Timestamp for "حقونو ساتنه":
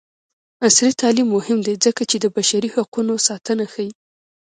2.75-3.65